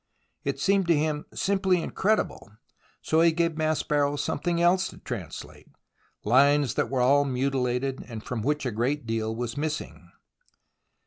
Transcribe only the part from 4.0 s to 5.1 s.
something else to